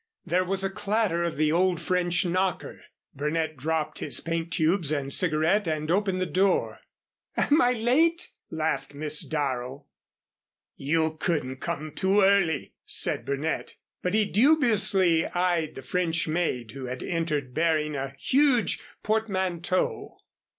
[0.25, 2.81] There was a clatter of the old French knocker.
[3.13, 6.79] Burnett dropped his paint tubes and cigarette and opened the door.
[7.37, 9.85] "Am I late?" laughed Miss Darrow.
[10.75, 13.75] "You couldn't come too early," said Burnett.
[14.01, 20.17] But he dubiously eyed the French maid who had entered bearing a huge portmanteau.